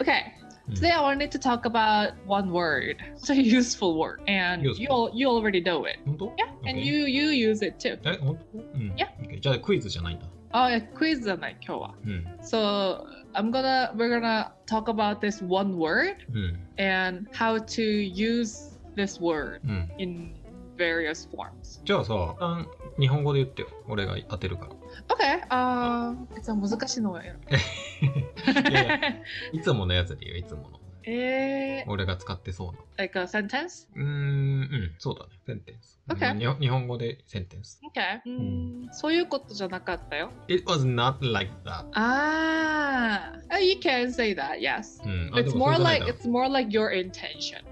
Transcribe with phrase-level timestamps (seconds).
[0.00, 0.32] Okay.
[0.68, 0.74] Mm.
[0.74, 3.02] Today I wanted to talk about one word.
[3.14, 5.08] It's a useful word, and you Useful.
[5.08, 5.98] al- you already know it.
[6.04, 6.82] 本当 Yeah, and Okay.
[6.82, 7.98] you you use it too.
[8.04, 8.94] え、本当うん。
[8.96, 9.08] Yeah.
[9.22, 10.26] OK じゃあクイズじゃないんだ。
[10.52, 11.94] Oh, yeah, quiz じゃない今日は。
[12.04, 12.24] うん。
[12.42, 16.58] So I'm gonna we're gonna talk about this one word うん。
[16.78, 19.88] and how to use this word うん。
[19.98, 20.34] in
[20.76, 21.80] various forms.
[21.84, 22.66] じゃあさ、一旦
[22.98, 23.68] 日本語で言ってよ。
[23.88, 24.70] 俺が当てるから。
[25.07, 25.45] OK!
[25.49, 27.19] ああ、いつ難しいのを。
[29.53, 30.81] いつものやつでよ、いつもの。
[31.03, 31.85] ええ。
[31.87, 32.79] 俺が使ってそうな。
[32.97, 33.23] Like a
[33.95, 34.07] うん、う
[34.63, 35.31] ん、そうだね。
[35.45, 35.99] センテンス。
[36.59, 37.81] 日本語でセンテンス。
[37.83, 38.21] OK。
[38.25, 40.31] うん、そういうことじゃなかったよ。
[40.47, 41.85] It was not like that.
[41.93, 43.59] ああ。
[43.59, 45.01] You can say that, yes.、
[45.33, 47.63] it's, more like, it's more like your intention.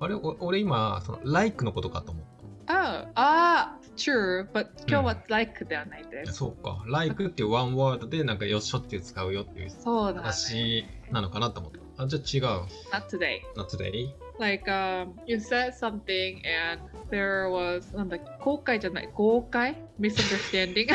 [0.00, 2.28] あれ、お俺今、その、like のことかと思った。
[2.70, 3.77] Oh, ああ。
[3.98, 4.46] True.
[4.52, 6.32] But 今日は like ではないでた。
[6.32, 6.38] す。
[6.38, 6.82] そうか。
[6.86, 10.18] like っていうワンワードでなんかよっしょって使うよっていうそうだね。
[10.20, 12.04] 話なのかなと思った。
[12.04, 12.62] あ、じゃあ違う。
[12.92, 13.40] Not today.
[13.56, 14.08] Not today?
[14.38, 20.86] Like um, you said something and there was なんだ後悔じゃない誤解 misunderstanding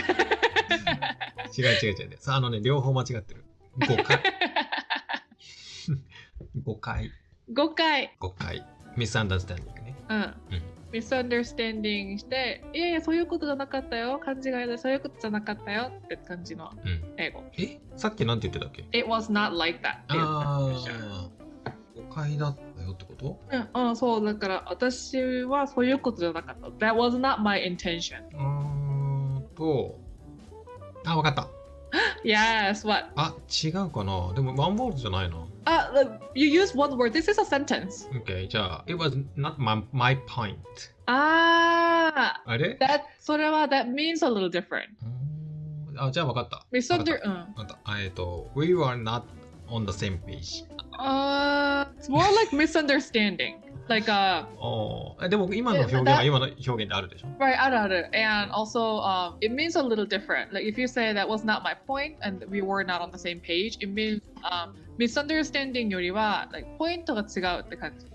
[1.58, 2.17] 違う違う違う。
[2.20, 3.44] さあ、あのね、両方間違ってる。
[3.80, 4.23] 誤解。
[6.64, 7.12] 誤解。
[7.52, 8.64] 誤解誤解。
[8.98, 9.95] misunderstanding ね。
[10.10, 10.34] うん、
[10.94, 14.19] misunderstanding していやいやそういうことじゃなかったよ。
[14.23, 17.03] 勘違いでそういうことじゃなかったよって感じのうん。
[17.17, 17.44] 英語。
[17.58, 17.80] え？
[17.97, 20.03] さっきなんて言ってたっけ？It was not like that.
[20.03, 20.91] って。
[21.95, 23.39] 誤解だったよってこと？
[23.73, 24.25] うん、うん、そう。
[24.25, 26.86] だから私はそういうことじゃなかった。
[26.86, 28.21] That was not my intention.
[28.31, 29.99] うーんと。
[31.05, 31.47] あ、わかった。
[32.23, 33.11] yes, what?
[33.16, 35.45] あ、違うかなでも、ワンワードじゃないな。
[35.66, 37.13] Uh, you use one word.
[37.13, 38.09] This is a sentence.
[38.23, 40.58] Okay, じゃあ、It was not my, my point.
[41.05, 42.44] Ah, ああ。
[42.45, 44.89] あれ that, それは、that means a little different.
[45.02, 46.08] Hmm.
[46.08, 46.66] あ、じゃあ分かった。
[46.71, 47.03] ミスドうん。
[47.03, 47.99] 分かった。
[47.99, 48.77] えっと、We uh.
[48.77, 49.23] were not
[49.69, 50.66] on the same page.
[50.99, 53.62] Uh, it's more like misunderstanding.
[53.88, 60.54] Like uh おーえでも今の表現は今の表現であるでしょ Right, あるある And also, um, it means a little different.
[60.54, 63.17] Like if you say that was not my point and we were not on the
[63.17, 68.08] same page, it means um, misunderstanding よりは、like ポイントが違うって感じ。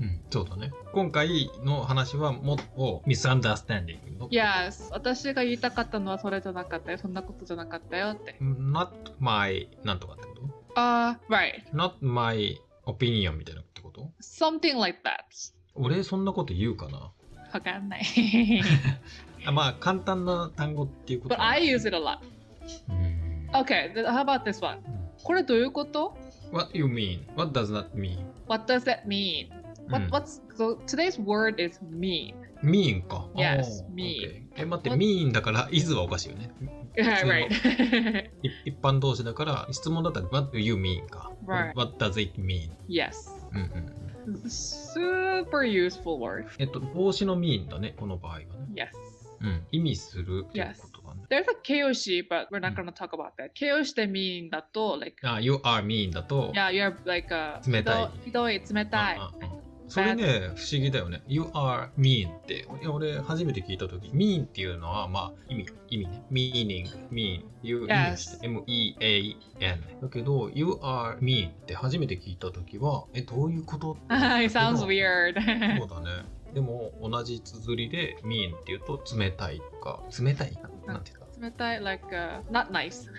[0.00, 0.72] うん、そうだね。
[0.92, 4.28] 今回の話はもっと misunderstanding の。
[4.30, 6.98] Yes, 私が言いたかったのはそれじゃなかったよ。
[6.98, 8.36] そんなことじゃなかったよって。
[8.40, 8.88] not
[9.20, 10.42] my なんとかってこと
[10.74, 11.70] あ、uh, right.
[11.74, 13.62] ?not my opinion みたいな
[14.20, 15.52] Something like that.
[15.74, 17.10] 俺そんなこと言うかな
[17.52, 18.02] わかんない。
[19.44, 22.18] あまあ簡単な単語っていうこと But I use it a lot.
[22.88, 24.78] うん Okay, how about this one?
[25.24, 26.16] これどういうこと
[26.52, 27.20] What you mean?
[27.36, 28.18] What does that mean?
[28.46, 29.48] What does that mean?
[29.88, 32.34] う What, ん what's, so today's word is mean.
[32.62, 33.26] mean か。
[33.34, 34.44] Yes, mean.
[34.56, 36.50] え、待って、mean だから is はおかしいよね。
[36.94, 38.30] Yeah, right.
[38.42, 41.30] い一般同士だから質問だったら What do you mean か。
[41.46, 41.72] Right.
[41.74, 42.70] What does it mean?
[42.88, 43.41] yes.
[43.54, 44.42] うんうんうん。
[44.44, 46.46] Super useful word.
[46.58, 48.46] えっと、動詞の mean だね、この場合はね。
[48.74, 48.88] Yes.
[49.40, 49.66] うん。
[49.72, 51.22] 意味するっていうことだね。
[51.28, 53.52] There's a keyoshi, but we're not gonna talk about that.
[53.54, 59.18] Keyoshi で mean だと、like, あ、you are mean だと、yeah, you're like a 冷たいひどい、冷たい。
[59.92, 61.22] それね、不思議だよね。
[61.26, 66.22] You are mean って、いや俺初めて聞いたとき、mean っていうのは、まあ、意味、意味ね。
[66.32, 70.00] meaning, mean, you, 意 Yes m-e-a-n。
[70.00, 75.34] だけど、you are mean って初めて聞いたときは、え、どういうこと It sounds weird.
[75.78, 76.24] そうだね。
[76.54, 80.52] でも、同じ綴りで mean っていうと、冷たいとか、冷たい
[80.86, 80.94] な？
[80.94, 81.26] なんていうか。
[81.38, 83.10] 冷たい、like, uh, not nice.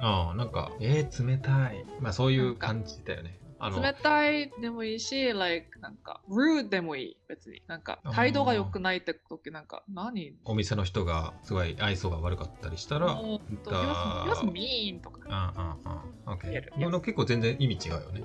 [0.00, 1.84] ああ、なんか、えー、冷たい。
[2.00, 3.38] まあ、そういう感じだよね。
[3.62, 7.62] あの、冷たいでもいいし、like, なんか、rude でもいい、別に。
[7.68, 10.34] なんか、態度が良くないって時、なんか、何？
[10.44, 15.20] お店の人がすごい愛想が悪かったりしたら、もっとだ He was mean とか。
[15.28, 16.72] ああああ、OK 言える。
[16.76, 18.24] でも結構全然意味違うよね。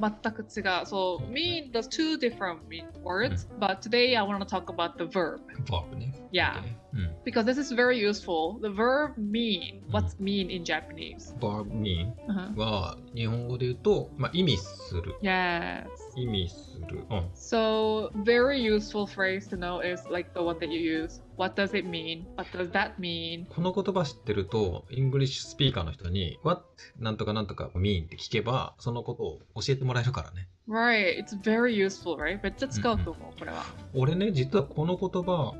[0.00, 0.86] 全く違う。
[0.86, 5.40] So, mean, there's two different mean words, but today I want to talk about the verb.
[5.66, 6.12] verb ね。
[6.32, 6.60] Yeah.
[6.60, 7.16] OK うん。
[7.24, 8.58] Because this is very useful.
[8.60, 11.34] The verb mean, what's mean in Japanese?
[11.40, 12.56] verb mean Uh-huh.
[12.56, 15.14] は日本語で言うと、まあ、意味する。
[15.22, 15.86] Yes.
[16.19, 17.03] 意味する。
[17.09, 17.29] うん。
[17.35, 21.21] So, very useful phrase to know is like the one that you use.
[21.37, 22.25] What does it mean?
[22.35, 23.45] What does that mean?
[23.47, 26.63] この言葉知ってると、イングリッシュスピーカーの人に、What
[26.99, 30.47] なんとかなんとか mean って聞けば、そのことを教えてもらえるからね。
[30.67, 31.17] Right.
[31.17, 32.41] It's very useful, right?
[32.41, 33.63] めっちゃ使うと思う、これは。
[33.93, 35.55] 俺ね、実はこの言葉、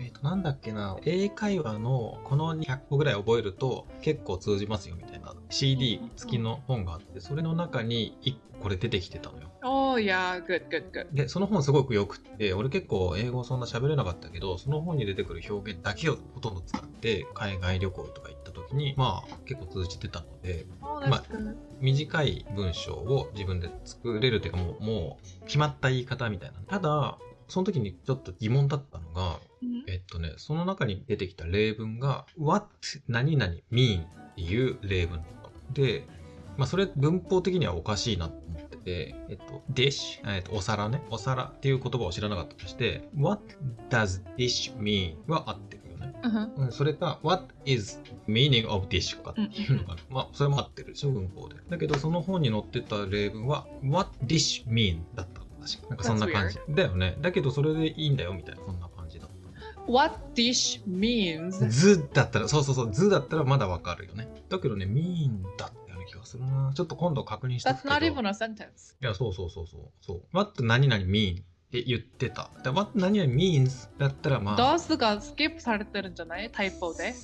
[0.00, 9.48] えっ、と、なんだっけな、英会話のこの100個ぐらい覚えると結構通じますよみたいな CD 付きの本があって、それの中に1個これ出てきてたのよ。
[9.62, 11.06] Oh yeah, good, good, good.
[11.12, 21.56] で、その本すごく良くって、俺結構英語そんな喋れなかったけど、その本に出てくる表現だけをほとんど使って、海外旅行とか行った時に、まあ結構通じてたので、Oh, that's good.
[21.80, 26.58] 短い文章を自分で作れるというかもう、もう決まった言い方みたいな。
[26.66, 27.18] ただ、
[27.48, 29.84] その時にちょっと疑問だったのが、Mhm.
[29.88, 32.66] えっとね、その中に出てきた例文が、what
[33.08, 35.20] 何々 mean っていう例文
[35.72, 36.06] で、
[36.56, 43.42] まあそれ文法的にはおかしいなと思ってて、えっと、dish、えっと、お皿ね、お皿っていう言葉を知らなかったとして、what
[43.90, 46.14] does dish mean は合ってるよね。
[46.22, 46.54] Uh-huh.
[46.56, 50.00] うん、それか、what is meaning of dish とかっていうのかな。
[50.10, 51.56] まあ、それも合ってるでしょ、文法で。
[51.68, 55.42] だけど、その本に載ってた例文は、what dish mean だった。
[55.90, 56.58] なんかそんな感じ。
[56.70, 57.18] だよね。
[57.20, 58.87] だけど、それでいいんだよ、みたいな、そんな。
[59.88, 61.50] What dish means?
[61.70, 64.28] 図だったら、そうそうそう、図だったらまだわかるよね。
[64.48, 66.72] だけどね、mean だったような気がするな。
[66.74, 68.94] ちょっと今度確認して That's not even a sentence.
[69.00, 69.80] いや、そうそうそうそう。
[70.00, 70.22] そう。
[70.32, 72.50] what 何々 mean って言ってた。
[72.62, 74.56] で what 何々 means だったら、まあ。
[74.76, 76.50] does がスキップされてるんじゃない？
[76.52, 77.14] タイプで。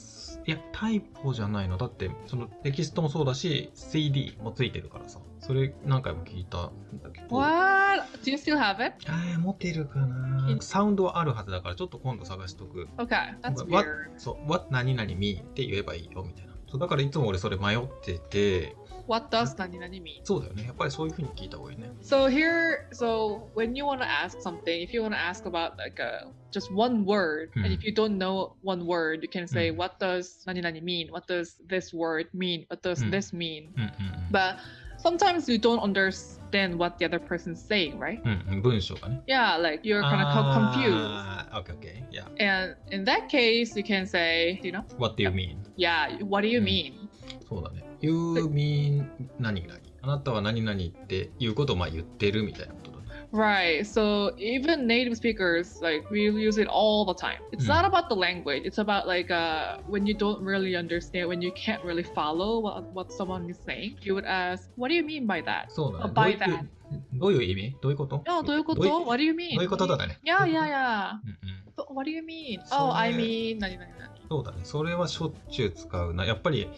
[0.47, 1.79] いや、タイプじゃないの。
[1.79, 5.21] だって、そのテキストもそうだし、CD もついてるからさ。
[5.41, 7.37] それ何回も聞いたんだけど。
[7.37, 8.03] What?
[8.23, 8.95] Do you still have it?
[9.07, 12.89] あー持ってるかなサウンドはあるはずだから、ちょっと今度探しとく。
[12.99, 13.87] Okay, that's weird.
[14.19, 16.55] そう、what 何々 mean って言えばいいよ、みたいな。
[16.71, 18.77] そうだからいつも俺それ迷ってて、
[19.08, 20.22] What does 何々 mean?
[20.24, 20.64] そうだよね。
[20.66, 21.90] やっぱりそういうふうに聞いた方がいいね。
[22.04, 25.72] So here, so when you want to ask something, if you want to ask about
[25.78, 27.74] like a just one word, and Mhm.
[27.74, 29.78] if you don't know one word, you can say, Mhm.
[29.78, 31.10] "What does 何々 mean?
[31.12, 32.66] What does this word mean?
[32.70, 33.12] What does Mhm.
[33.12, 34.58] this mean?" うんうん But
[35.04, 38.22] sometimes you don't understand what the other person's saying, right?
[38.24, 38.32] うん。
[38.48, 39.22] うんうん、文章がね。
[39.28, 40.94] Yeah, like you're kind of confused.
[40.96, 42.04] あー OK, OK.
[42.12, 42.26] Yeah.
[42.38, 45.58] And in that case, you can say, you know, What do you mean?
[45.78, 46.64] yeah, what do you Mhm.
[46.66, 47.10] mean?
[47.48, 47.84] そうだね。
[48.05, 49.07] You mean
[49.39, 49.81] 何々。
[50.03, 53.05] あなたは何々っていうことをまあ言ってるみたいなことだね。
[53.33, 53.81] Right.
[53.81, 57.39] So even native speakers, like we use it all the time.
[57.53, 57.69] It's Mm.
[57.69, 58.65] not about the language.
[58.65, 62.85] It's about like uh, when you don't really understand, when you can't really follow what,
[62.93, 66.05] what someone is saying, you would ask, "What do you mean by that?" そうだね。
[66.05, 66.67] Oh, どう by that.
[67.15, 69.55] どういう意味どういうことあどういうこと ?What do you mean?
[69.57, 70.21] どういうことだね。
[70.25, 70.43] Yeah.
[70.45, 71.65] うんうん。
[71.77, 72.61] But what do you mean?
[72.71, 74.59] Oh, I mean, 何々何そうだね。
[74.63, 76.25] それはしょっちゅう使うな。
[76.25, 76.69] やっぱり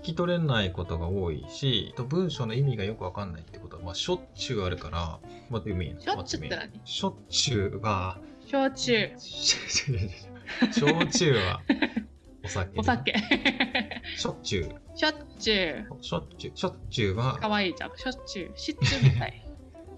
[0.00, 5.20] 聞き取れないことが多いし、と文章の意味がよくわかんないってことは、まあ、しょっちゅうあるから、
[5.50, 6.00] What do you mean?
[6.00, 6.50] しょっちゅうっ?
[6.84, 9.10] しょっちゅうは、焼酎。
[9.18, 9.56] し
[10.72, 11.60] 焼酎は
[12.42, 12.82] お酒、お。
[12.82, 13.14] 酒。
[14.16, 14.98] しょっちゅう。
[14.98, 16.02] しょっちゅう。
[16.02, 16.56] しょっちゅう。
[16.56, 17.90] しょっちゅうは、かわいいじゃん。
[17.96, 18.52] しょっちゅう。
[18.56, 19.46] シッチュみたい。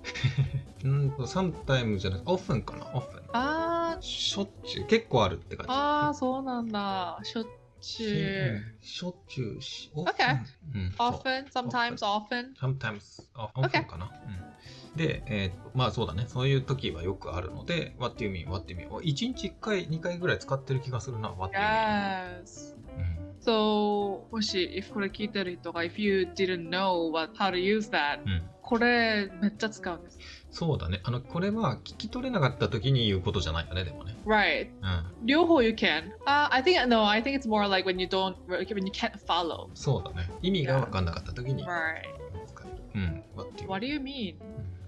[0.84, 3.22] うーんと、sometimes じゃなくて、often かな ?often。
[3.32, 4.86] あー、しょっちゅう。
[4.86, 5.72] 結構あるって感じ。
[5.72, 7.20] あー、そうなんだ。
[7.22, 7.46] しょっ
[7.82, 8.84] ちゅう。
[8.84, 9.90] しょっちゅうし。
[9.94, 10.38] Okay.
[10.98, 12.54] Often, sometimes, often.
[12.54, 14.10] sometimes, often かな。
[14.94, 16.24] うん、で、えーと、まあそうだね。
[16.28, 18.88] そういう時はよくあるので、what do you mean, what do you mean?
[18.88, 19.02] 1
[19.34, 22.42] 日1回、2回ぐらい使ってる気がするな、what do you mean?
[22.42, 22.74] Yes.
[22.96, 30.18] うん So, もし、if これ聞いてる人が、if you didn't know what, how to use that, うんこれめっちゃ使うんです。
[30.52, 31.00] そうだね。
[31.02, 34.16] あの、これは聞き取れなかった時に言うことじゃないよね、でもね。
[34.26, 34.68] Right.
[34.82, 35.26] うん。
[35.26, 36.10] 両方 you can.
[36.26, 39.18] Uh, I think, no, I think it's more like when you don't, when you can't
[39.26, 39.70] follow.
[39.74, 40.30] そうだね。
[40.42, 42.02] 意味が分かんなかった時に Right.
[42.94, 43.22] うん。
[43.66, 44.36] what do you mean?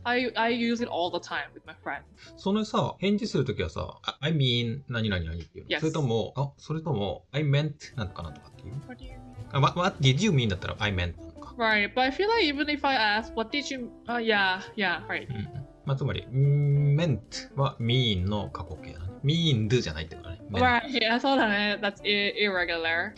[0.04, 2.02] I, I use it all the time with my friends.
[2.36, 5.80] そのさ、返事するときはさ、あ I mean 何々何っていうの Yes.
[5.80, 9.16] それとも、あ、それとも、I meant なんとかなんとかっていう What do you mean?
[9.52, 11.33] あ、what, what did you mean だったら I meant なのか。
[11.56, 15.28] Right, but I feel like even if I ask, what did you, uh, yeah, yeah, right.
[15.28, 15.48] うん。
[15.84, 17.20] まあ、つまり、meant
[17.56, 19.06] は mean の過去形だね。
[19.24, 20.40] mean じゃないってことね。
[20.50, 21.78] Right, yeah, そうだね。
[21.80, 23.14] That's irregular.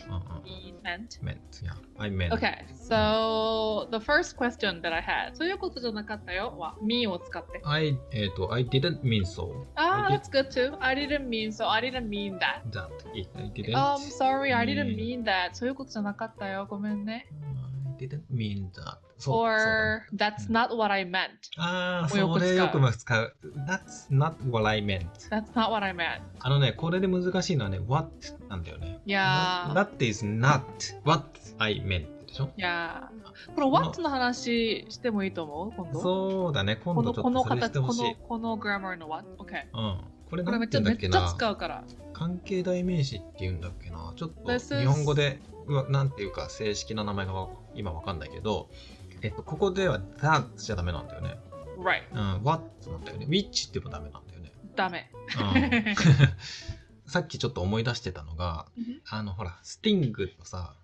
[0.83, 1.21] Meant.
[1.21, 1.37] meant.
[1.61, 1.73] Yeah.
[1.99, 2.33] I meant.
[2.33, 9.23] Okay, so the first question that I had そういうことじゃなかったよは me を使って I, えっ、と、I didn't mean
[9.23, 9.65] so.
[9.75, 10.77] Ah, that's good too.
[10.79, 11.67] I didn't mean so.
[11.69, 12.61] I didn't mean that.
[12.71, 12.87] That.
[13.35, 13.75] I didn't.
[13.75, 15.49] Um, sorry, I didn't mean- mean that.
[15.53, 16.65] そういうことじゃなかったよ。
[16.69, 17.27] ごめんね。
[17.97, 18.97] Didn't mean that.
[19.19, 19.57] そう Or
[20.09, 21.29] そうだ that's not what I meant.
[21.57, 23.33] ああ、もうよよく使う。
[23.67, 25.07] That's not what I meant.
[25.31, 26.21] That's not what I meant.
[26.39, 28.09] あのね、これで難しいのはね、what
[28.49, 28.99] なんだよね。
[29.07, 29.73] Yeah.
[29.73, 30.61] That is not
[31.03, 31.23] what
[31.57, 32.49] I meant でしょ？
[32.57, 35.71] いやーこの what の話してもいいと思う？
[35.75, 35.99] 今度？
[35.99, 38.15] そうだね、今このこの度ちょっとそれし形こてほしいの。
[38.27, 39.27] このグラマーの what?
[39.39, 39.53] OK。
[39.73, 40.01] うん。
[40.29, 41.47] これこれめっちゃなんて言うんだめっちゃっけな。
[41.47, 41.83] 使うから。
[42.13, 44.13] 関係代名詞って言うんだっけな？
[44.15, 45.39] ちょっと This is- 日本語で、
[45.89, 48.69] なんていうか正式な名前がわ今わかんないけど、
[49.21, 51.37] えっと、ここでは that じゃダメなんだよね。
[51.77, 52.03] Right.
[52.13, 53.25] うん、what なんだよね。
[53.27, 54.51] which ってもダメなんだよね。
[54.75, 55.11] ダメ。
[55.39, 55.95] うん
[57.07, 58.99] さっきちょっと思い出してたのが、Mhm.
[59.09, 60.75] あの、ほら、スティングのさ、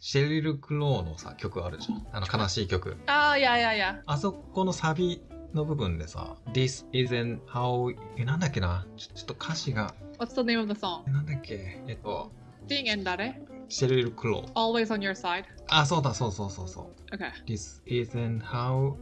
[0.00, 2.06] シェリル・クローのさ、曲あるじゃん。
[2.10, 2.96] あの、悲しい曲。
[3.06, 4.02] Ah, yeah, yeah, yeah.
[4.06, 5.20] あそこのサビ
[5.52, 7.94] の部分でさ、This isn't how...
[8.16, 11.02] え、なんだっけなちょっと歌詞が、What's the name of the song?
[11.06, 12.32] えなんだっけえっと、
[12.66, 13.34] Sting and Dare?
[13.68, 14.52] シェリル・クロー。
[14.52, 15.44] Always on your side.
[15.68, 17.14] あ、そうだ、そうそうそうそう。
[17.14, 17.30] Okay.
[17.46, 18.94] This isn't how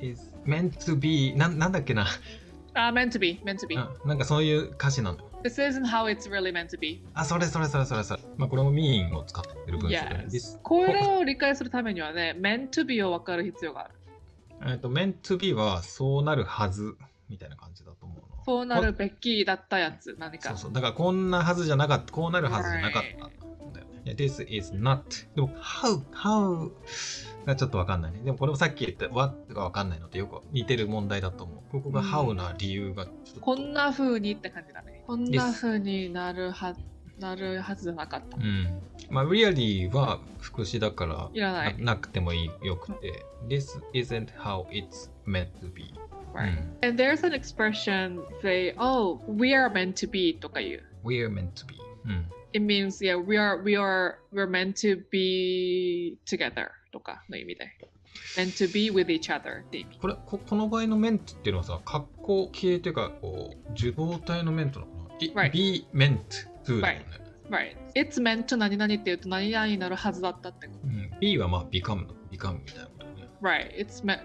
[0.00, 2.06] is meant to be ななんだっけな、
[2.74, 3.76] Uh, meant to be, meant to be.
[3.76, 7.02] うんなんかそういう歌詞なのよ This isn't how it's really meant to be.
[7.14, 10.30] あそれそれそれそれそれまあこれもミーンを使ってる文章で、ね Yes.
[10.30, 13.94] This- これを理解するためにはね、meant to be を分かる必要がある。
[14.72, 16.94] えっと meant to be はそうなるはず
[17.28, 17.89] みたいな感じだ
[18.44, 20.50] と思うのそうなるべきだったやつ、何か。
[20.50, 25.02] そうそうだからこんなはずじゃなかったこうなるはずじゃなかったんだよねいや This is not
[25.34, 26.70] でも how how
[27.46, 35.04] がちょっとわかんないねでもこれもさっき言った what がわかんないのとよく似てる問題だと思うここが how な理由がちょっとこんな風にって感じだね。
[35.06, 36.74] こんな風になるは
[37.20, 38.36] なるはずじゃなかった。
[38.38, 38.80] うん。
[39.10, 41.76] まあ、really は副詞だからいらない。
[41.78, 45.92] ななくてもいいよくて、This isn't how it's meant to be.
[46.34, 46.58] Right.
[46.82, 50.82] And there's an expression say, oh, we are meant to be とか言う。
[51.04, 51.76] We're meant to be.
[52.06, 52.26] うん。
[52.52, 57.70] It means, yeah, we are, we are, we're meant to be together とかの意味で。
[58.36, 59.98] meant to be with each other って意味。
[59.98, 65.52] これこ、この場合の meant っていうのはさ、過去形というか、こう、受動態の meant なのかな、い Right.
[65.52, 66.18] ?be meant
[66.64, 67.06] to だもんね。
[67.50, 67.76] Right.
[67.94, 70.80] It's meant to 何々って言うと何々になるはずだったってこと。
[70.86, 73.28] うん、be はまあ become の become みたいなことね。
[73.42, 73.74] Right.
[73.76, 74.20] It's meant,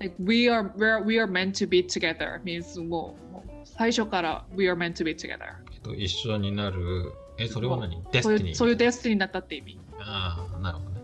[0.00, 4.74] like, we are, we are, we are meant to be together means もう、もう最初から we are
[4.74, 5.56] meant to be together.
[5.72, 8.02] えっと、一緒になる、え、それは何？
[8.10, 8.54] Destiny。
[8.54, 9.78] そういう Destiny だったって意味。
[10.00, 11.00] ああ、なるほどね。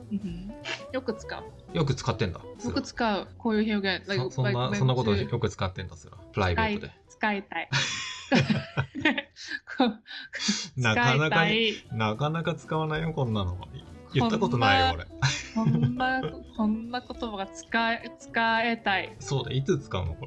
[0.92, 1.44] よく使う。
[1.76, 2.40] よく使ってんだ。
[2.40, 3.28] よく使う。
[3.38, 4.06] こういう表現。
[4.06, 6.18] そそんな、そんなことよく使ってんだ、それは。
[6.32, 6.92] プライベートで。
[7.08, 7.68] 使いたい。
[10.76, 11.46] なかなか。
[11.92, 13.58] なかなか使わないよ、こんなの。
[14.14, 15.06] 言ったことないよ、俺。
[15.54, 16.22] こんな、
[16.56, 19.16] こんな言葉が使え、使えたい。
[19.20, 20.26] そうだ、いつ使うの、こ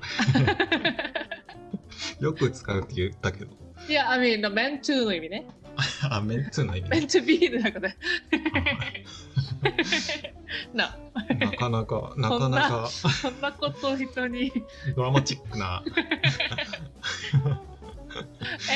[2.20, 2.26] れ？
[2.26, 3.56] よく使うって言ったけど。
[3.88, 5.48] いや、I mean, meant to の意味ね。
[6.10, 6.98] あ、メンツーの意味ね。
[7.00, 7.60] meant to be で。
[10.74, 10.98] な、
[11.40, 14.52] なかなか、なかなか、そんなことを人に。
[14.96, 15.84] ドラマチックな。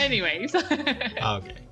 [0.08, 0.52] Anyways,
[1.22, 1.63] あ、OK。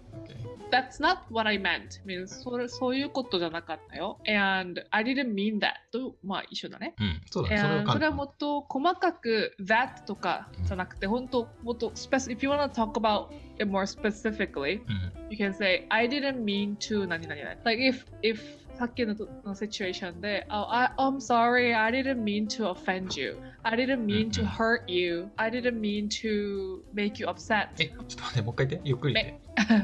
[0.72, 2.02] That's not what I meant.
[2.06, 4.18] means それそういうことじゃなかったよ。
[4.28, 5.74] And I didn't mean that.
[5.92, 6.96] と、まあ一緒だね。
[7.00, 7.58] うん、そうだね。
[7.58, 13.28] それそれはもっと細かく that とかじゃなくて、本当もっと spec- if you want to talk about
[13.60, 15.30] it more specifically, うん。
[15.30, 18.40] you can say I didn't mean to 何々々 Like if if
[18.82, 23.38] さっきのの situation で、oh, I, I'm sorry, I didn't mean to offend you.
[23.64, 25.30] I didn't mean to うんうん hurt you.
[25.36, 27.68] I didn't mean to make you upset.
[27.78, 28.90] え、ちょっと待って、もう一回言って。
[28.90, 29.41] ゆっくり言って。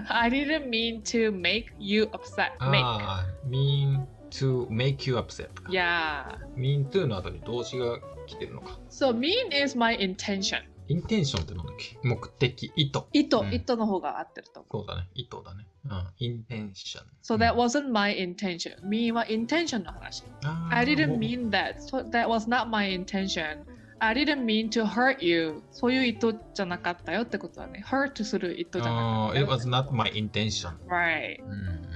[0.10, 2.52] I didn't mean to make you upset.
[2.60, 2.84] Make.
[2.84, 5.70] ああ、mean to make you upset か。
[5.72, 6.38] Yeah.
[6.56, 8.80] mean to の後に動詞が来てるのか。
[8.90, 10.62] So mean is my intention.
[10.90, 13.02] インテンションってなんだっけ目的、意図。
[13.12, 14.86] 意図、うん意図の方が合ってると思う。
[14.88, 15.10] そうだね。
[15.16, 15.66] 意図だね。
[15.86, 16.08] うん。
[16.20, 17.06] インテンション。
[17.22, 18.80] So うん that wasn't my intention.
[18.88, 20.24] mean は intention の話。
[20.72, 21.80] I didn't mean that.
[21.80, 23.66] So that was not my intention.
[24.00, 25.64] I didn't mean to hurt you.
[25.72, 27.84] そういう意図じゃなかったよってことだね。
[27.86, 29.58] hurt する意図じゃなかった It よ。
[29.58, 30.70] was not my intention.
[30.88, 31.44] Right.
[31.44, 31.88] うんうん。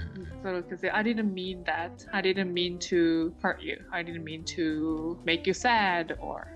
[0.42, 1.90] So you can say, I didn't mean that.
[2.12, 3.78] I didn't mean to hurt you.
[3.92, 6.46] I didn't mean to make you sad or.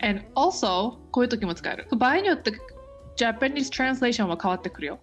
[0.00, 1.86] And also, こういう時も使える。
[1.96, 2.52] 場合によって
[3.16, 5.00] Japanese translation は変わってくるよ。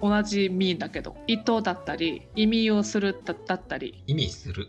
[0.00, 0.10] うん。
[0.10, 1.16] 同じ mean だけど。
[1.26, 4.04] 意図だったり、意味をするだだったり。
[4.06, 4.68] 意味する。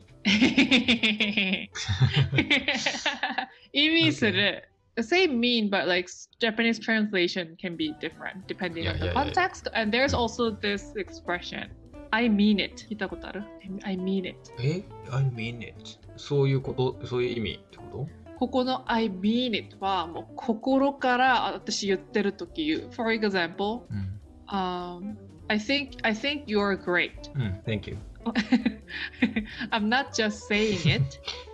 [3.75, 4.66] 意味する。
[4.96, 6.08] The same mean, but like
[6.40, 9.68] Japanese translation can be different depending Yeah, on the yeah, yeah, context.
[9.72, 11.70] And there's also this expression,
[12.10, 12.87] I mean it.
[12.88, 13.44] 聞いたことある
[13.84, 14.37] ?I mean it.
[14.58, 15.75] え ?I mean it.
[16.16, 18.08] そういうこと、そういう意味ってこと
[18.38, 22.90] ここの I mean it はもう心から私言ってるとき言う。
[22.92, 24.20] For example, うん。
[24.49, 25.16] um,
[25.49, 27.12] I think I think you're great.
[27.34, 27.62] うん。
[27.64, 27.96] Thank you.
[29.70, 31.20] I'm not just saying it.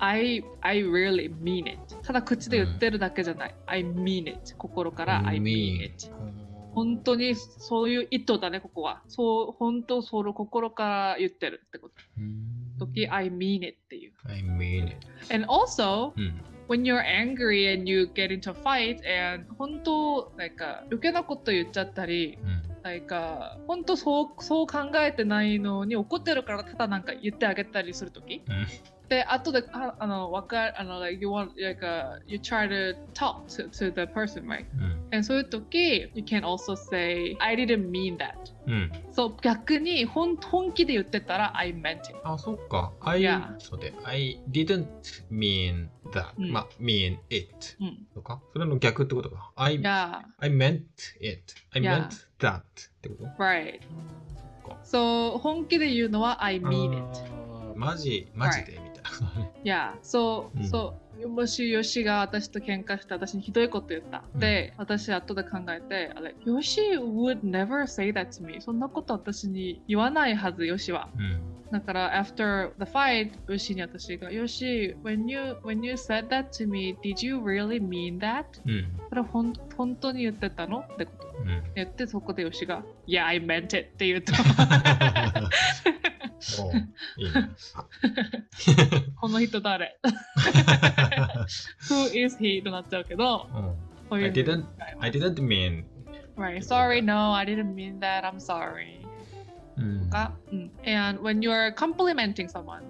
[0.00, 1.78] うん I, I really mean it.
[2.02, 3.54] ただ口で言ってるだけじゃない。
[3.66, 4.54] I mean it.
[4.56, 6.10] 心から I mean it.
[6.74, 9.02] 本当にそういう意図だね、ここは。
[9.08, 11.94] そう、本当その心から言ってるってこと。
[12.78, 14.12] 時、I mean it っていう。
[14.24, 14.96] I mean it.
[15.34, 16.40] And also, うん。
[16.68, 22.69] when you're angry and you get into a fight and 本当なんか余計なこと言っちゃったりうん。
[22.82, 28.66] なんか本当そうそう考えてないのに怒ってるからただなんか言ってあげたりするときうん
[29.10, 34.64] で、後で、ああの、わかる、あの、like, you want, like, uh, you try to talk to, to the person, right?
[34.72, 35.08] うん。
[35.12, 38.28] And そういう時、you can also say, I didn't mean that.
[38.68, 38.92] うん。
[39.10, 42.14] そう、逆に本本気で言ってたら、I meant it.
[42.22, 42.92] あ、そっか。
[43.00, 43.58] I, Yeah.
[43.58, 44.86] そうで、I didn't
[45.28, 46.26] mean that.
[46.38, 47.50] うんまあ、mean it.
[47.80, 48.06] うん。
[48.14, 49.50] とかそれの逆ってことか。
[49.56, 50.82] I, Yeah, I meant
[51.20, 51.42] it.
[51.72, 52.06] I Yeah.
[52.06, 52.58] meant that.
[52.58, 52.62] っ
[53.02, 53.80] てこと？Right.
[54.66, 57.20] かそう、本気で言うのは、I mean it.
[57.76, 58.89] マジ、マジで？
[59.64, 64.24] Yeah, そう、うんそう、もしヨシが私と喧嘩して私にひどいこと言った。
[64.34, 68.60] うんで、私後で考えて、あれ、ヨシ would never say that to me.
[68.60, 71.08] そんなこと私に言わないはず、ヨシは。
[71.16, 71.40] うん。
[71.70, 78.44] だから、after the fight, ヨシに私が、ヨシ、when you, when you said that to me, did you really mean that?
[78.66, 78.86] うん。
[79.08, 80.80] それほん本当に言ってたの？
[80.80, 81.62] ってことうん。
[81.76, 84.32] 言って、そこでヨシが、Yeah, I meant it って言うと、
[87.16, 87.50] いいね。
[89.20, 89.98] この人誰
[91.88, 92.62] ?Who is he?
[92.62, 94.64] となっちゃうけど、うん I didn't,
[94.98, 95.84] I didn't mean.
[96.36, 96.62] Right.
[96.62, 98.24] Sorry, no, I didn't mean that.
[98.24, 99.06] I'm sorry.
[99.76, 100.10] うん。
[100.10, 100.70] か、うん。
[100.84, 102.82] And when you're complimenting someone,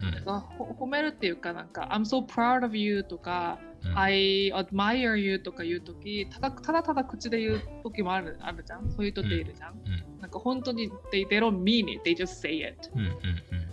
[0.00, 11.88] うんほ褒めるっていうかなんか I'm so proud of you とか、うん I admire you とか言うときただただただ口で言うときもあるあるじゃんそういう人っているじゃん、うんなんか本当に they, they don't mean
[11.88, 13.16] it they just say it うんうんうん。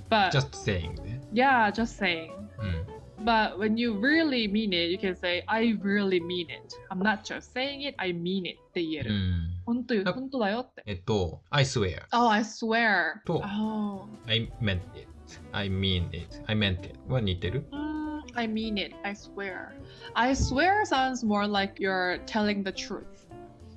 [0.09, 1.21] but just saying ね。
[1.33, 2.29] yeah just saying
[2.59, 3.25] うん。
[3.25, 7.53] but when you really mean it you can say I really mean it I'm not just
[7.53, 9.53] saying it I mean it って言える、うん。
[9.65, 12.03] 本当本当だよってえっと、I swear.
[12.11, 15.07] Oh I swear と Oh I meant it.
[15.53, 16.27] I mean it.
[16.45, 16.93] I meant it.
[17.07, 17.92] は似てる Mm,
[18.35, 18.93] I mean it.
[19.03, 19.73] I swear.
[20.15, 23.25] I swear sounds more like you're telling the truth.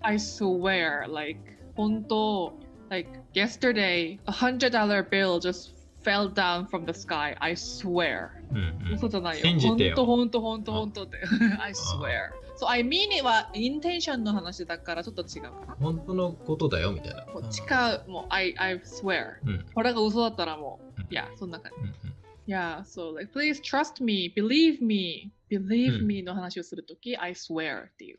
[0.03, 1.39] I swear, like,
[1.77, 2.53] 本当
[2.91, 7.37] like, yesterday, a hundred dollar bill just fell down from the sky.
[7.41, 8.31] I swear.
[8.53, 11.19] 本当本当本当本当って。
[11.61, 12.31] I swear.
[12.57, 15.77] So I mean it はインテンションの話だからちょっと違うかな。
[15.79, 17.27] 本当のことだよみたいな。
[17.27, 19.35] もう違う、もう I, I swear.
[19.45, 19.67] うん。
[19.75, 21.81] これが嘘だったらもうんう、いや、そんな感じ。
[21.83, 22.17] うんうん
[22.48, 28.18] Yeah, so like, please trust me, believe me, believe うん me の話をするとき、I swear っていう。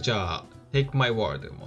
[0.00, 1.66] じゃあ、take my word も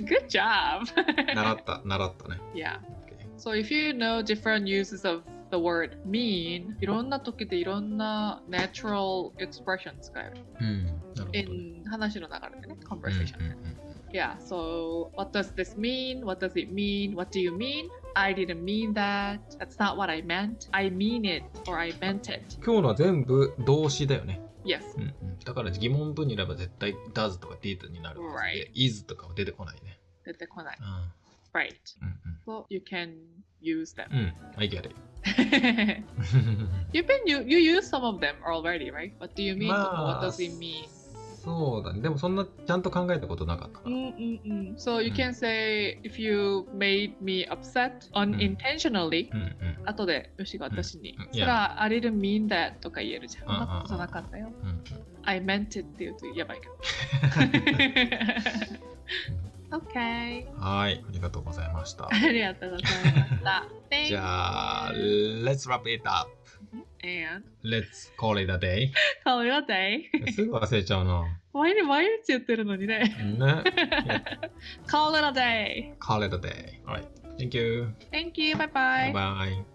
[0.00, 0.84] Good job!
[1.34, 2.40] 習った、習ったね。
[2.54, 2.78] yeah.
[3.06, 3.16] Okay.
[3.36, 10.36] So if you know different uses of the word mean, いろんな時でいろんな natural expression 使える。
[10.60, 10.84] うん。
[10.84, 11.40] なるほどね。
[11.40, 13.56] in 話の流れでね、うん conversation で。
[14.12, 16.24] Yeah, so what does this mean?
[16.24, 17.14] What does it mean?
[17.14, 17.88] What do you mean?
[18.15, 19.39] I didn't mean that.
[19.59, 20.67] That's not what I meant.
[20.71, 22.41] I mean it or I meant it.
[22.63, 24.39] 今日のは全部動詞だよね。
[24.65, 24.81] Yes.
[24.95, 28.71] うんうん、だから疑問文になれば絶対 does とか did になるはずで Right.
[28.73, 29.99] is とかは出てこないね。
[30.25, 30.77] 出てこない。
[30.79, 31.73] う Right.
[31.73, 33.15] ん So you can
[33.61, 34.07] use them.
[34.11, 34.33] うんうん。
[34.57, 34.95] I get it.
[36.93, 39.13] You've been you you use some of them already, right?
[39.19, 39.67] What do you mean?
[39.67, 40.85] まあ what does it mean?
[41.43, 41.99] そうだね。
[42.01, 43.91] でもそんなちゃんと考えたことなかったから。
[43.91, 44.75] Mm-mm-mm.
[44.77, 45.15] So you Mm.
[45.15, 49.53] can say if you made me upset unintentionally、うんうん
[49.85, 53.43] 後でよしが私に、うんそれは I didn't mean that とか言えるじゃん。
[53.49, 54.49] うんそんなことなかったよ。
[54.61, 54.81] うんうん
[55.25, 56.73] I meant it って言うとやばいけど。
[59.71, 60.45] OK。
[60.59, 61.03] はい。
[61.07, 62.07] ありがとうございました。
[62.07, 62.89] ありがとうございま
[63.37, 63.65] した。
[64.07, 66.29] じゃあ、let's wrap it up.
[67.03, 68.91] And Let's call it a day.
[69.23, 70.31] call it a day.
[70.31, 71.23] すぐ忘れちゃうな。
[71.53, 73.15] 毎日毎日言ってるのにね。
[73.37, 73.63] ね。
[74.87, 75.93] call it a day.
[75.99, 76.79] call it a day.
[76.87, 77.05] Alright.
[77.37, 77.89] Thank you.
[78.11, 78.55] Thank you.
[78.55, 79.13] Bye Bye bye.
[79.13, 79.72] bye.